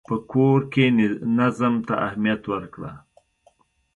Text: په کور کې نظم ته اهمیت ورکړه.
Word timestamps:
په 0.07 0.15
کور 0.31 0.59
کې 0.73 0.85
نظم 1.39 1.73
ته 1.87 1.93
اهمیت 2.07 2.41
ورکړه. 2.53 2.91